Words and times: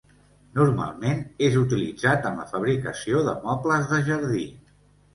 Normalment 0.59 1.21
és 1.49 1.59
utilitzat 1.61 2.27
en 2.33 2.41
la 2.41 2.49
fabricació 2.57 3.25
de 3.31 3.39
mobles 3.49 3.89
de 3.97 4.05
jardí. 4.13 4.47